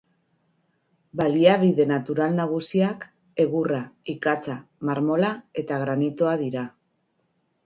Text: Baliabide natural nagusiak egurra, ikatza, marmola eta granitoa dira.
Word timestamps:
Baliabide 1.19 1.85
natural 1.91 2.33
nagusiak 2.39 3.05
egurra, 3.45 3.83
ikatza, 4.15 4.57
marmola 4.91 5.31
eta 5.65 5.79
granitoa 5.85 6.35
dira. 6.43 6.67